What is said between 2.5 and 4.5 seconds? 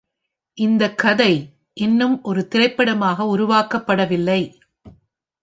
திரைப்படமாக உருவாக்கப்படவில்லை.